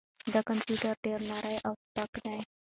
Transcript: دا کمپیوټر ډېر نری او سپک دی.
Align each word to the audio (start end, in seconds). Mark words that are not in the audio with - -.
دا 0.33 0.39
کمپیوټر 0.49 0.93
ډېر 1.05 1.19
نری 1.29 1.55
او 1.67 1.73
سپک 1.93 2.13
دی. 2.25 2.39